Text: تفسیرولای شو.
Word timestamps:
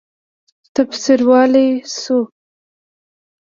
تفسیرولای 0.75 1.69
شو. 1.99 2.17